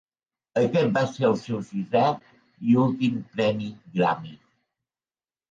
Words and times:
Aquest 0.61 0.95
va 0.95 1.03
ser 1.11 1.27
el 1.27 1.37
seu 1.41 1.59
sisè 1.67 2.01
i 2.71 2.79
últim 2.85 3.21
premi 3.37 3.71
Grammy. 4.01 4.35